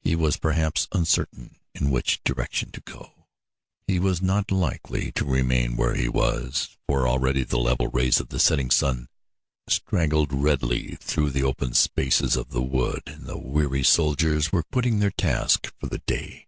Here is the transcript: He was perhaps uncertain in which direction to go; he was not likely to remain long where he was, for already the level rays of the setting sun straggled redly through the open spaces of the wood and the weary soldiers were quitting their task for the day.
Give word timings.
He 0.00 0.14
was 0.14 0.36
perhaps 0.36 0.86
uncertain 0.92 1.56
in 1.74 1.90
which 1.90 2.22
direction 2.22 2.70
to 2.70 2.80
go; 2.82 3.26
he 3.88 3.98
was 3.98 4.22
not 4.22 4.52
likely 4.52 5.10
to 5.10 5.24
remain 5.24 5.70
long 5.70 5.76
where 5.76 5.94
he 5.96 6.08
was, 6.08 6.78
for 6.86 7.08
already 7.08 7.42
the 7.42 7.58
level 7.58 7.88
rays 7.88 8.20
of 8.20 8.28
the 8.28 8.38
setting 8.38 8.70
sun 8.70 9.08
straggled 9.68 10.32
redly 10.32 10.94
through 11.00 11.30
the 11.30 11.42
open 11.42 11.74
spaces 11.74 12.36
of 12.36 12.50
the 12.50 12.62
wood 12.62 13.02
and 13.08 13.24
the 13.26 13.38
weary 13.38 13.82
soldiers 13.82 14.52
were 14.52 14.62
quitting 14.62 15.00
their 15.00 15.10
task 15.10 15.72
for 15.80 15.88
the 15.88 15.98
day. 15.98 16.46